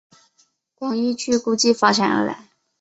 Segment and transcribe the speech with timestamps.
[0.73, 2.49] 广义矩估计发展而来。